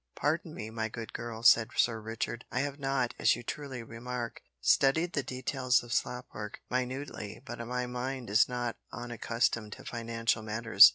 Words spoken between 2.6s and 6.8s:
have not, as you truly remark, studied the details of slop work